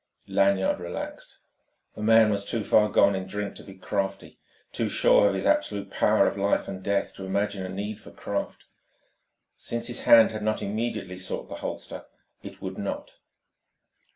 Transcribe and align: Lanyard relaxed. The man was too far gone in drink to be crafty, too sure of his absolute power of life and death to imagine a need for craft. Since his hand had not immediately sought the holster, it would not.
Lanyard 0.25 0.79
relaxed. 0.79 1.37
The 1.93 2.01
man 2.01 2.31
was 2.31 2.43
too 2.43 2.63
far 2.63 2.89
gone 2.89 3.13
in 3.13 3.27
drink 3.27 3.53
to 3.57 3.63
be 3.63 3.75
crafty, 3.75 4.39
too 4.71 4.89
sure 4.89 5.27
of 5.29 5.35
his 5.35 5.45
absolute 5.45 5.91
power 5.91 6.25
of 6.27 6.39
life 6.39 6.67
and 6.67 6.81
death 6.81 7.13
to 7.17 7.23
imagine 7.25 7.63
a 7.63 7.69
need 7.69 8.01
for 8.01 8.09
craft. 8.09 8.65
Since 9.55 9.85
his 9.85 10.01
hand 10.05 10.31
had 10.31 10.41
not 10.41 10.63
immediately 10.63 11.19
sought 11.19 11.49
the 11.49 11.55
holster, 11.57 12.05
it 12.41 12.63
would 12.63 12.79
not. 12.79 13.19